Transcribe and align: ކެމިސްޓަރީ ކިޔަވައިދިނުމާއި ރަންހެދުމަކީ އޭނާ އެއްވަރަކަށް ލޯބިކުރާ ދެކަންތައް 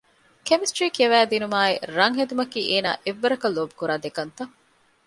ކެމިސްޓަރީ 0.47 0.87
ކިޔަވައިދިނުމާއި 0.95 1.75
ރަންހެދުމަކީ 1.97 2.59
އޭނާ 2.71 2.91
އެއްވަރަކަށް 3.03 3.55
ލޯބިކުރާ 3.57 3.95
ދެކަންތައް 4.03 4.53